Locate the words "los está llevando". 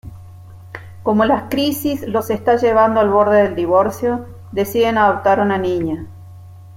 2.07-3.01